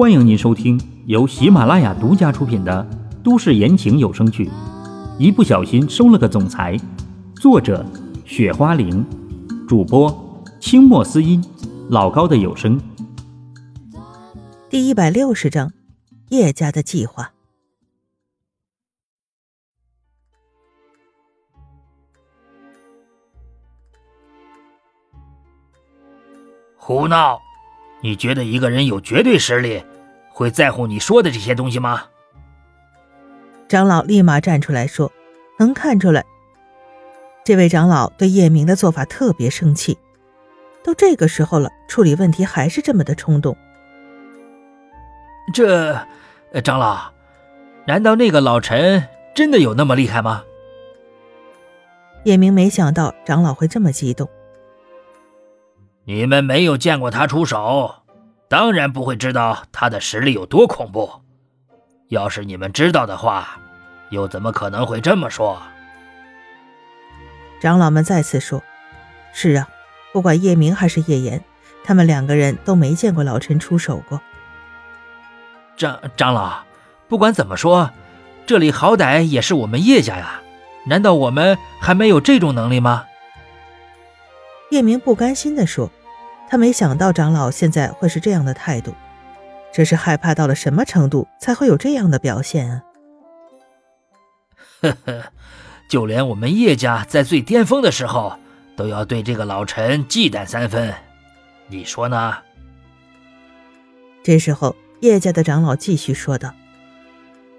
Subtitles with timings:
[0.00, 2.88] 欢迎您收听由喜马拉雅独家出品的
[3.22, 4.46] 都市言情有声剧
[5.18, 6.74] 《一不小心收了个总裁》，
[7.38, 7.84] 作者：
[8.24, 9.04] 雪花玲，
[9.68, 11.44] 主播：清墨思音，
[11.90, 12.80] 老高的有声。
[14.70, 15.70] 第一百六十章，
[16.30, 17.32] 叶家的计划。
[26.78, 27.38] 胡闹！
[28.02, 29.84] 你觉得一个人有绝对实力，
[30.30, 32.04] 会在乎你说的这些东西吗？
[33.68, 35.12] 长老立马站出来说
[35.58, 36.24] ：“能看出来，
[37.44, 39.96] 这位长老对叶明的做法特别生气。
[40.82, 43.56] 都这个时候了，处理问题还是这么的冲动。
[45.52, 45.94] 这，
[46.64, 47.12] 长老，
[47.86, 50.42] 难道那个老陈真的有那么厉害吗？”
[52.24, 54.28] 叶明没想到长老会这么激动。
[56.04, 57.94] 你们没有见过他出手，
[58.50, 61.08] 当然不会知道他的实力有多恐怖。
[62.08, 63.60] 要是你们知道的话，
[64.10, 65.56] 又怎么可能会这么说？
[67.60, 68.60] 长老们再次说
[69.32, 69.68] ：“是啊，
[70.12, 71.44] 不管叶明还是叶岩，
[71.84, 74.20] 他们两个人都没见过老陈出手过。”
[75.78, 76.64] 长长老，
[77.06, 77.92] 不管怎么说，
[78.46, 80.40] 这里好歹也是我们叶家呀，
[80.86, 83.04] 难道我们还没有这种能力吗？
[84.70, 85.88] 叶明不甘心地说。
[86.50, 88.92] 他没想到长老现在会是这样的态度，
[89.72, 92.82] 这是害怕到了什么程度才会有这样的表现啊？
[94.80, 95.22] 呵呵，
[95.88, 98.36] 就连我们叶家在最巅峰的时候，
[98.74, 100.92] 都要对这个老陈忌惮三分，
[101.68, 102.36] 你说呢？
[104.24, 106.52] 这时候，叶家的长老继续说道：“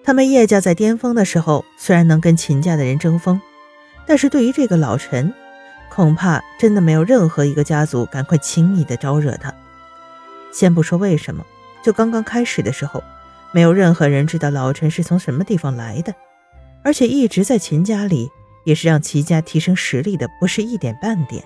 [0.04, 3.40] 他们叶家在巅峰的时候，虽然能跟秦家的人争锋，
[4.06, 5.34] 但是对于这个老陈……”
[5.94, 9.54] 恐怕真的没有任何一个家族敢快轻易的招惹他。
[10.54, 11.46] 先不说为什么，
[11.84, 13.04] 就刚刚开始的时候，
[13.52, 16.16] 没有任何人知道老陈是从什么地方来的，
[16.84, 18.30] 而且一直在秦家里，
[18.64, 21.44] 也是让齐家提升实力的，不是一点半点。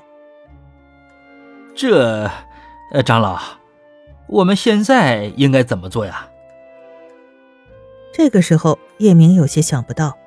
[1.75, 2.29] 这，
[2.91, 3.39] 呃，长老，
[4.27, 6.29] 我们现在应该怎么做呀？
[8.13, 10.17] 这个时候，叶明有些想不到。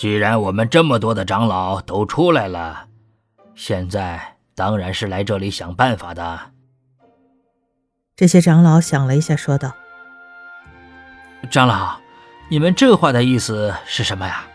[0.00, 2.86] 既然我们这么多的长老都出来了，
[3.54, 4.18] 现在
[4.54, 6.40] 当然是来这里想办法的。
[8.16, 9.74] 这些长老想了一下，说道
[11.52, 11.98] ：“长老，
[12.48, 14.46] 你们这话的意思是什么呀？”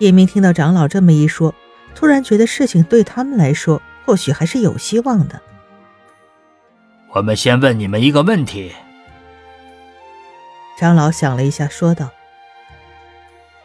[0.00, 1.54] 叶明听到长老这么一说，
[1.94, 5.40] 突然觉得事情对他们来说或许还是有希望的。
[7.14, 8.70] 我们先问你们一个问题。
[10.78, 12.10] 长老想了一下，说道。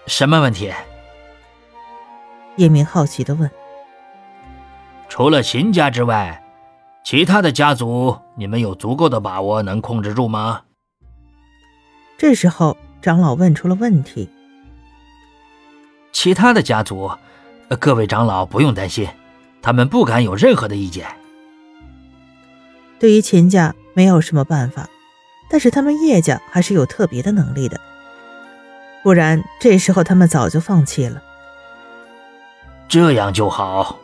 [0.10, 0.74] 什么问题？
[2.56, 3.50] 叶明好奇的问。
[5.08, 6.44] 除了秦家之外，
[7.04, 10.64] 其他的家族，你们有足够的把握能控制住吗？
[12.18, 14.28] 这时候，长老问出了问题。
[16.12, 17.12] 其他的家族，
[17.80, 19.08] 各位长老不用担心，
[19.62, 21.06] 他们不敢有任何的意见。
[22.98, 24.90] 对于秦家，没有什么办法，
[25.52, 27.80] 但是他们叶家还是有特别的能力的。
[29.10, 31.20] 不然，这时候他们早就放弃了。
[32.88, 33.98] 这样就好。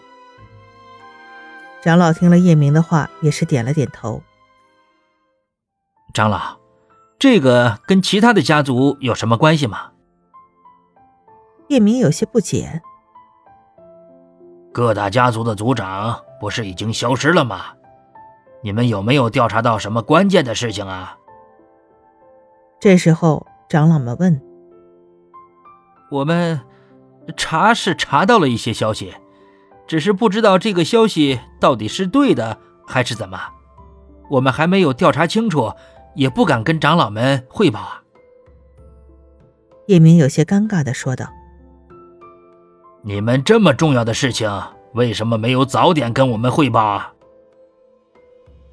[1.83, 4.23] 长老听了叶明的话，也是点了点头。
[6.11, 6.57] 长老，
[7.19, 9.91] 这个跟其他的家族有什么关系吗？
[11.67, 12.81] 叶明有些不解。
[14.73, 17.75] 各大家族的族长不是已经消失了吗？
[18.63, 21.15] 你们有没有调查到什么关键的事情啊？
[22.79, 24.54] 这时候，长老们问。
[26.15, 26.61] 我们
[27.35, 29.13] 查是查到了一些消息，
[29.85, 33.37] 只是不知道这个消息到底是对的还是怎么。
[34.29, 35.73] 我们还没有调查清楚，
[36.15, 38.01] 也不敢跟长老们汇报啊。
[39.87, 41.27] 叶明有些尴尬的说道
[43.03, 44.49] ：“你们这么重要的事情，
[44.93, 47.13] 为什么没有早点跟我们汇报啊？”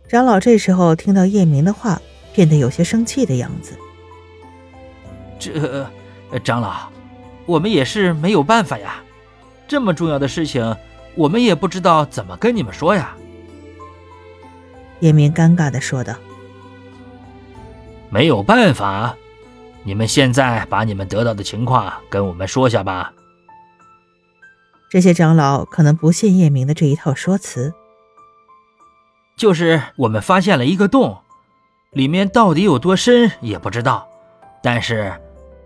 [0.09, 2.01] 长老这时候听到叶明的话，
[2.33, 3.77] 变得有些生气的样子。
[5.41, 5.91] 这，
[6.45, 6.89] 长老。
[7.47, 9.03] 我们也是没有办法呀，
[9.67, 10.77] 这么重要的事情，
[11.15, 13.17] 我们也不知道怎么跟你们说呀。”
[15.01, 16.15] 叶明尴尬的说道。
[18.09, 19.17] “没有办法，
[19.83, 23.13] 你们现在把你们得到的情况跟我们说下吧。”
[24.89, 27.73] 这些长老可能不信叶明的这一套说辞。
[29.37, 31.19] 就是我们发现了一个洞，
[31.91, 34.07] 里面到底有多深也不知道，
[34.63, 35.13] 但是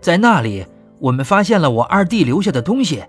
[0.01, 0.65] 在那里。
[0.99, 3.03] 我们发现了我二弟留下的东西，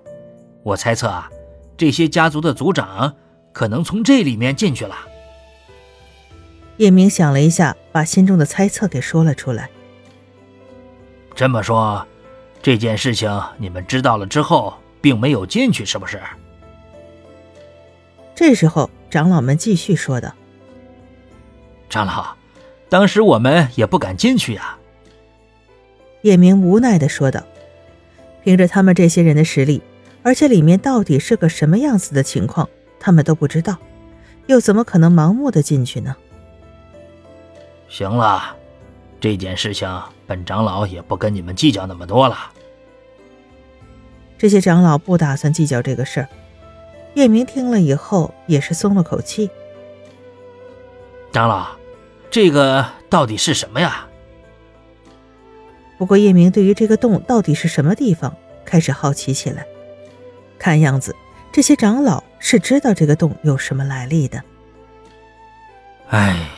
[0.63, 1.31] 我猜测啊，
[1.77, 3.15] 这些家族的族长
[3.53, 4.97] 可能从这里面进去了。
[6.77, 9.69] 叶明想了一下，把心中的猜测给说了出来。
[11.35, 12.07] 这么说，
[12.63, 16.21] 这件事情你们知道了之后，并没有进去，是不是？
[18.35, 20.33] 这时候，长老们继续说道
[21.91, 22.37] ：“长老，
[22.89, 24.79] 当时我们也不敢进去呀。”
[26.23, 27.43] 叶明无奈的说道
[28.43, 29.83] ：“凭着他们这些人的实力，
[30.23, 32.69] 而且里面到底是个什么样子的情况，
[32.99, 33.77] 他们都不知道，
[34.47, 36.17] 又怎么可能盲目的进去呢？”
[37.89, 38.57] 行了。
[39.21, 42.37] 这件事情，本长老也不跟你们计较那么多了。
[44.39, 46.29] 这些长老不打算计较这个事儿。
[47.15, 49.51] 叶明听了以后，也是松了口气。
[51.33, 51.67] 长老，
[52.31, 54.08] 这个到底是什么呀？
[55.99, 58.35] 不过叶明对于这个洞到底是什么地方，
[58.65, 59.67] 开始好奇起来。
[60.59, 61.15] 看样子，
[61.53, 64.43] 这些长老是知道这个洞有什么来历的。
[66.09, 66.49] 哎，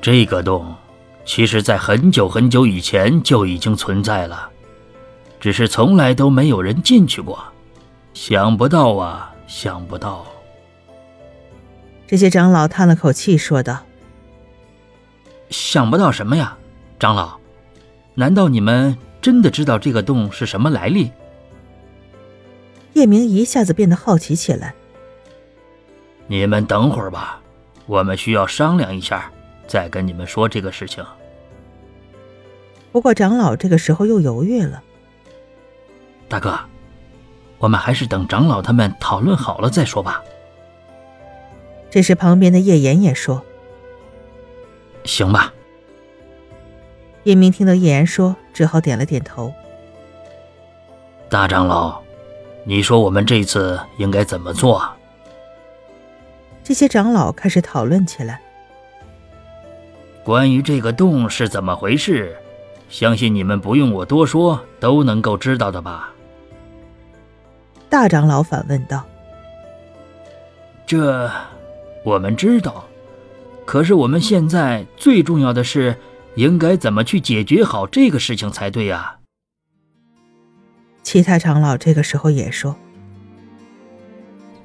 [0.00, 0.74] 这个洞。
[1.24, 4.48] 其实，在很久很久以前就已经存在了，
[5.38, 7.38] 只是从来都没有人进去过。
[8.14, 10.24] 想不到啊，想不到！
[12.06, 13.84] 这些长老叹了口气，说道
[15.50, 16.56] ：“想不到什么呀，
[16.98, 17.37] 长老？
[18.18, 21.12] 难道你们真的知道这个洞是什么来历？”
[22.94, 24.74] 叶明一下子变得好奇起来。
[26.26, 27.40] 你们等会儿吧，
[27.86, 29.30] 我们需要商量一下。
[29.68, 31.04] 再跟你们说这个事情。
[32.90, 34.82] 不过长老这个时候又犹豫了。
[36.26, 36.58] 大哥，
[37.58, 40.24] 我们还是等长老他们讨论好了再说吧。
[41.90, 43.44] 这时旁边的叶岩也说
[45.04, 45.52] ：“行吧。”
[47.28, 49.52] 叶明听到叶岩说，只好点了点头。
[51.28, 52.00] 大长老，
[52.64, 54.82] 你说我们这次应该怎么做？
[56.64, 58.40] 这些长老开始讨论起来。
[60.24, 62.34] 关于这个洞是怎么回事，
[62.88, 66.10] 相信你们不用我多说都能够知道的吧？
[67.90, 69.04] 大长老反问道。
[70.86, 71.30] 这，
[72.06, 72.86] 我们知道，
[73.66, 75.94] 可是我们现在最重要的是，
[76.38, 79.16] 应该怎么去解决好这个事情才对呀？
[81.02, 82.76] 其他长老这个时候也说：“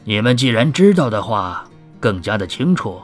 [0.05, 1.67] 你们既然知道的话，
[1.99, 3.01] 更加的清楚，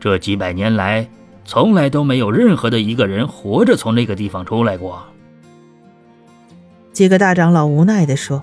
[0.00, 1.08] 这几百年来。”
[1.46, 5.04] 从来都没有任何的一个人活着从那个地方出来过。
[6.90, 8.42] 几个大长老无奈的说：“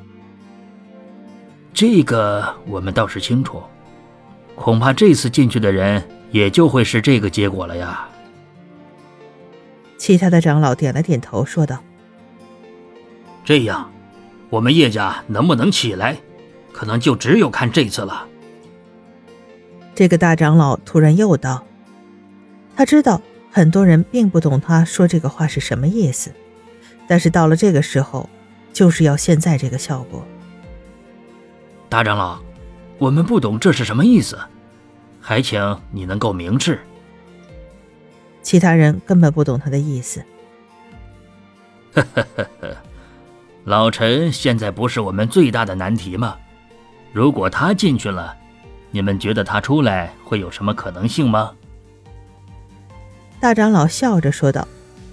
[1.74, 3.60] 这个我们倒是清楚，
[4.54, 8.08] 恐怕这次进去的人也就会是这个结果了呀。”
[10.02, 11.78] 其他的长老点了点头，说道
[13.46, 13.92] ：“这样，
[14.50, 16.18] 我们叶家能不能起来，
[16.74, 18.28] 可能就只有看这次了。”
[19.94, 21.64] 这个大长老突然又道。
[22.76, 23.22] 他知道
[23.52, 26.32] 很多人并不懂他说这个话是什么意思，
[27.08, 28.28] 但是到了这个时候，
[28.74, 30.26] 就是要现在这个效果。
[31.90, 32.40] 大长老，
[32.98, 34.36] 我们不懂这是什么意思，
[35.20, 36.80] 还请你能够明示。
[38.42, 40.24] 其他人根本不懂他的意思。
[41.94, 42.78] 呵呵呵呵，
[43.66, 46.38] 老陈现在不是我们最大的难题吗？
[47.14, 48.36] 如果他进去了，
[48.92, 51.52] 你们觉得他出来会有什么可能性吗？
[53.40, 54.68] 大长老笑着说道：“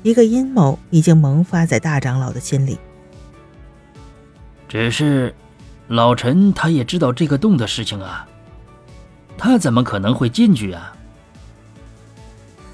[0.05, 2.79] 一个阴谋已经萌发在大长老的心里。
[4.69, 5.35] 只是，
[5.89, 8.29] 老陈他也知道这个洞的事情啊，
[9.37, 10.95] 他怎么可能会进去啊？”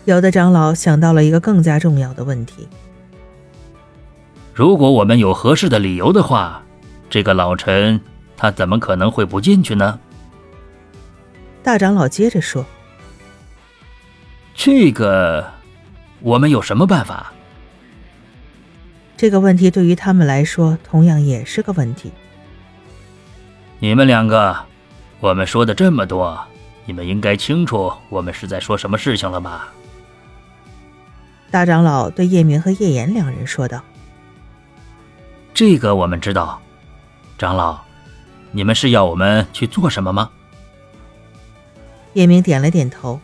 [0.04, 2.68] 有的长老想到了一个更加重要的问题：
[4.52, 6.62] 如果我们有合适的理由的话，
[7.08, 7.98] 这个老陈
[8.36, 9.98] 他怎么可能会不进去呢？
[11.62, 12.66] 大长老接着说。
[14.54, 15.50] 这个，
[16.20, 17.32] 我们有什么办法？
[19.16, 22.12] 这个问题对于他们来说，同样也是个问题。
[23.78, 24.54] 你们两个，
[25.20, 26.38] 我们说的这么多，
[26.84, 29.72] 你们应该清楚我们是在说什么事情了吧？
[31.54, 33.80] 大长老对叶明和叶岩两人说道
[35.54, 36.60] ：“这个我们知道，
[37.38, 37.78] 长老，
[38.50, 40.28] 你们是要我们去做什么吗？”
[42.14, 43.20] 叶明点了点头。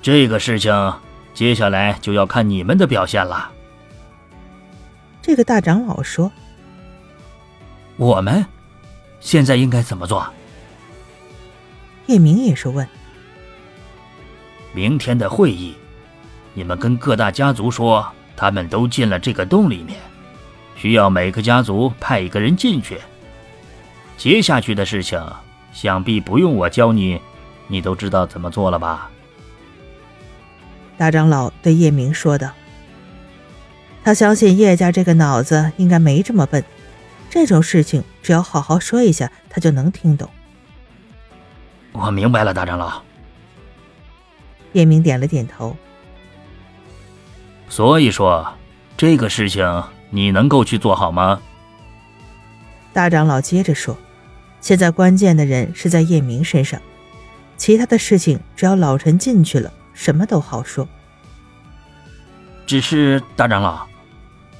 [0.00, 0.72] 这个事情，
[1.34, 3.50] 接下来就要看你们的表现了。
[5.20, 6.30] 这个大长老说
[7.98, 8.46] ：“我们
[9.18, 10.24] 现在应该怎么做？”
[12.06, 12.86] 叶明也是问
[14.72, 15.74] ：“明天的会议，
[16.54, 19.98] 你们跟各大家族说，他们都进了这个洞里面，
[20.74, 22.98] 需要每个家族派一个人进去。
[24.16, 25.20] 接下去的事情，
[25.72, 27.20] 想必不用我教你，
[27.68, 29.10] 你都知道怎么做了吧？”
[30.98, 32.50] 大长老对叶明说道
[34.04, 36.62] ：“他相信叶家这个脑子应该没这么笨，
[37.30, 40.28] 这种事情只要好好说一下，他就能听懂。”
[41.92, 43.00] 我明白了，大长老。
[44.72, 45.74] 叶明点了点头。
[47.70, 48.52] 所以说，
[48.96, 51.40] 这个事情你能够去做好吗？
[52.92, 53.96] 大长老接着说
[54.60, 56.82] ：“现在关键的人是在叶明身上，
[57.56, 60.86] 其他的事情只要老陈进去了，什么都好说。
[62.66, 63.86] 只是大长老，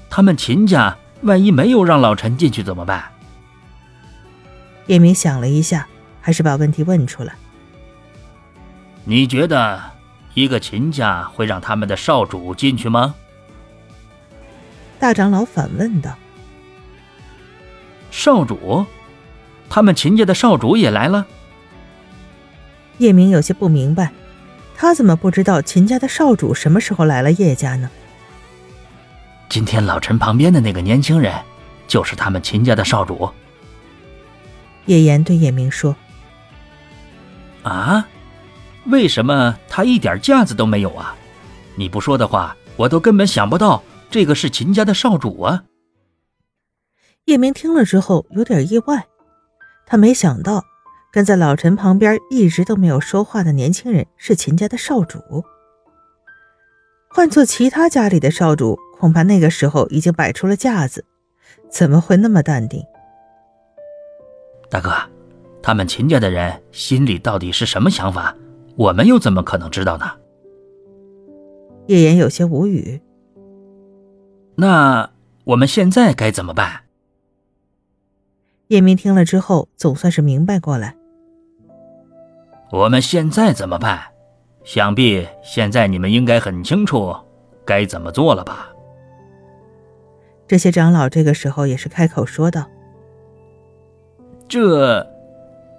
[0.09, 3.11] 他们秦家万一没有让老陈进去怎么办？”
[4.87, 5.89] 叶明想了一下，
[6.21, 7.35] 还是把问题问出来
[9.03, 9.81] ：“你觉得
[10.35, 13.15] 一个秦家会让他们的少主进去吗？”
[14.99, 16.15] 大长老反问道。
[18.11, 18.85] 少主，
[19.69, 21.27] 他们秦家的少主也来了。
[22.99, 24.13] 叶明有些不明白，
[24.77, 27.89] 他怎么不知道秦家的少主什么时候来了叶家呢？
[29.49, 31.35] 今天老陈旁边的那个年轻人，
[31.89, 33.31] 就是他们秦家的少主。
[34.87, 35.97] 叶岩对叶明说
[37.63, 38.07] ：“啊，
[38.91, 41.17] 为什么他一点架子都没有啊？
[41.77, 45.65] 你不说的话，我都根本想不到这个是秦家的少主啊。”
[47.27, 49.07] 叶明听了之后有点意外，
[49.87, 50.65] 他没想到
[51.13, 55.21] 跟在老陈旁边一直都没有说话的年轻人是秦家的少主。
[57.09, 61.05] 换做其他家里的少主，恐怕那个时候已经摆出了架子，
[61.69, 62.83] 怎么会那么淡定？
[64.69, 64.93] 大哥，
[65.63, 68.35] 他们秦家的人心里到底是什么想法？
[68.81, 70.11] 我们又怎么可能知道呢？
[71.87, 72.99] 叶岩有些无语。
[74.55, 75.11] 那
[75.45, 76.81] 我们现在该怎么办？
[78.69, 80.97] 叶明听了之后，总算是明白过来。
[82.73, 84.01] 我们现在怎么办？
[84.65, 87.15] 想必现在你们应该很清楚
[87.67, 88.71] 该怎么做了吧？
[90.49, 92.65] 这些长老这个时候也是开口说道
[94.49, 95.07] ：“这，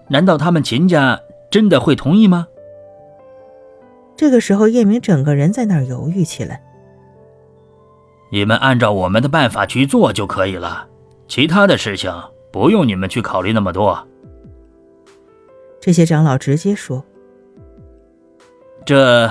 [0.08, 2.46] 难道他们秦家真的会同意吗？”
[4.22, 6.62] 这个时候，叶明整个人在那儿犹豫起来。
[8.30, 10.88] 你们按照我们的办法去做就可以了，
[11.28, 12.14] 其他的事情。
[12.52, 14.08] 不用你们去考虑那么多。
[15.80, 17.04] 这些长老直接说
[18.86, 19.28] ：“这，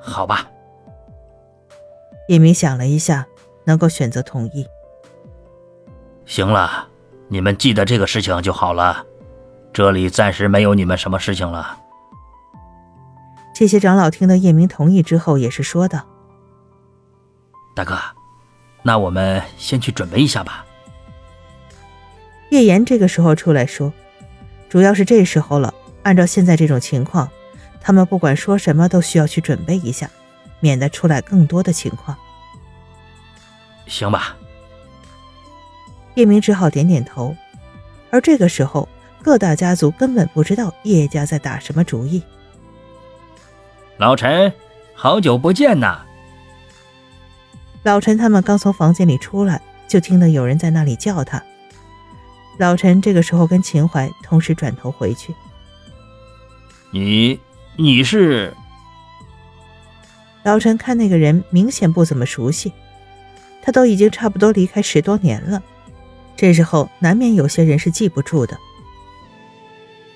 [0.00, 0.50] 好吧。”
[2.26, 3.24] 叶明想了一下，
[3.62, 4.66] 能够选择同意。
[6.26, 6.88] 行了，
[7.28, 9.06] 你们记得这个事情就好了。
[9.72, 11.78] 这里暂时没有你们什么事情了。
[13.58, 16.06] 这些长老听到叶明同意之后，也是说道
[17.74, 17.98] ：“大哥，
[18.84, 20.64] 那我们先去准备一下吧。”
[22.50, 23.92] 叶岩这个时候出来说
[24.70, 25.74] ：“主要是这时候了，
[26.04, 27.28] 按照现在这种情况，
[27.80, 30.08] 他们不管说什么都需要去准备一下，
[30.60, 32.16] 免得出来更多的情况。”
[33.88, 34.36] 行吧。
[36.14, 37.34] 叶明只好点点头。
[38.12, 38.88] 而这个时候，
[39.20, 42.22] 各大家族根本不知道叶家在打什么主意。
[43.98, 44.52] 老陈，
[44.94, 45.98] 好久不见呐！
[47.82, 51.42] 老陈他们刚从房间里出来，就听到有人在那里叫他。
[52.58, 55.34] 老陈这个时候跟秦淮同时转头回去。
[56.92, 57.40] 你
[57.74, 58.54] 你是？
[60.44, 62.72] 老陈看那个人明显不怎么熟悉，
[63.60, 65.60] 他都已经差不多离开十多年了，
[66.36, 68.56] 这时候难免有些人是记不住的。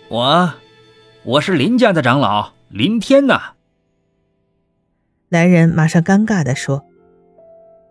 [0.07, 0.55] 我，
[1.25, 3.55] 我是林家的长老林天呐。
[5.33, 6.85] 来人马上尴尬的说：“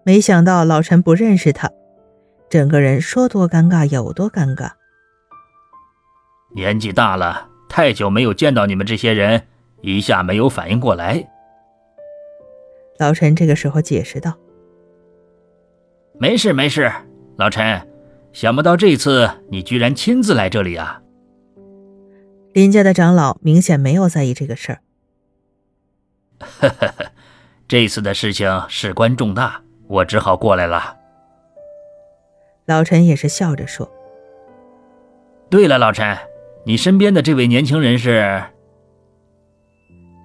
[0.05, 1.71] 没想到老陈不认识他。”
[2.51, 4.69] 整个人说多尴尬有多尴尬。
[6.53, 9.47] 年纪大了，太久没有见到你们这些人，
[9.81, 11.27] 一下没有反应过来。
[12.99, 14.37] 老陈这个时候解释道
[16.19, 16.91] ：“没事没事，
[17.37, 17.87] 老陈，
[18.33, 21.01] 想不到这次你居然亲自来这里啊。”
[22.53, 24.81] 林家的长老明显没有在意这个事儿。
[26.39, 27.11] 呵呵呵，
[27.71, 30.97] 这次的事情事关重大，我只好过来了。
[32.65, 33.89] 老陈也是笑着说
[35.49, 36.17] ：“对了，老陈，
[36.65, 38.43] 你身边的这位年轻人是？”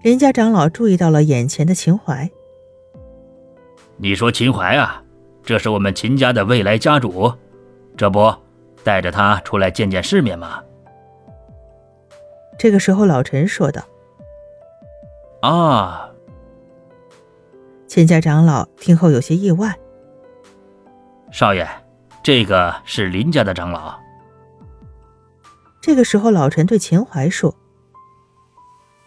[0.03, 2.29] 林家长老注意到了眼前的秦淮。
[3.97, 5.01] 你说秦淮啊，
[5.45, 7.33] 这是我们秦家的未来家主，
[7.97, 8.35] 这不
[8.83, 10.61] 带着他出来见见世面吗？
[12.59, 13.81] 这个时候，老陈说道
[15.49, 16.03] ：“啊。”
[17.87, 19.75] 秦家长老听后有些意外
[21.33, 21.67] ：“少爷。”
[22.23, 23.97] 这个是林家的长老。
[25.81, 27.55] 这个时候，老陈对秦淮说：“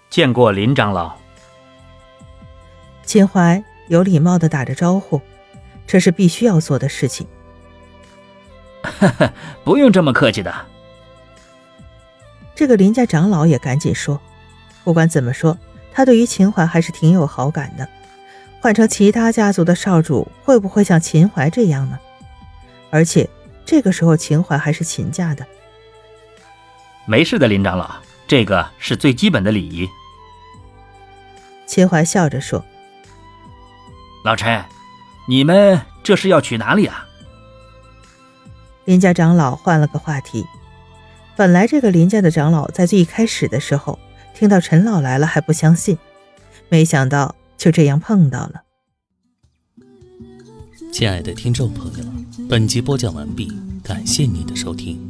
[0.10, 1.18] 见过林长老。”
[3.04, 5.20] 秦淮有礼貌的打着招呼，
[5.86, 7.28] 这是必须要做的事情。
[8.84, 9.34] 哈哈，
[9.66, 10.54] 不用这么客气的。
[12.56, 14.18] 这个林家长老也赶紧说
[14.86, 15.58] ：“不管怎么说，
[15.92, 17.86] 他对于秦淮还是挺有好感的。
[18.62, 21.98] 换成其他家族的少主，会不会像秦淮这样呢？
[22.90, 23.30] 而且
[23.66, 25.46] 这个时候，秦淮还是秦家的。”
[27.06, 27.96] 没事的，林长老，
[28.28, 29.88] 这个是最基本的礼仪。
[31.66, 32.64] 秦淮笑着说
[34.26, 34.64] ：“老陈，
[35.28, 37.06] 你们这是要去哪里啊？”
[38.86, 40.46] 林家长老换了个话题。
[41.36, 43.98] 本来这个林家的长老在最一开始的时候
[44.34, 45.98] 听到陈老来了还不相信，
[46.68, 48.64] 没想到就这样碰到了。
[50.94, 52.06] 亲爱的听众朋友，
[52.48, 53.52] 本集播讲完毕，
[53.84, 55.09] 感谢您的收听。